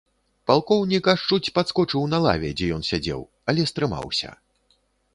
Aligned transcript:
Палкоўнік 0.51 1.09
аж 1.13 1.19
чуць 1.29 1.53
падскочыў 1.59 2.09
на 2.15 2.23
лаве, 2.25 2.49
дзе 2.57 2.73
ён 2.79 2.83
сядзеў, 2.91 3.21
але 3.55 3.71
стрымаўся. 3.75 4.29